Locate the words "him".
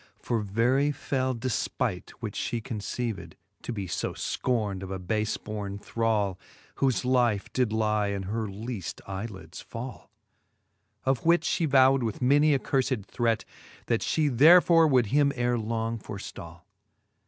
15.13-15.33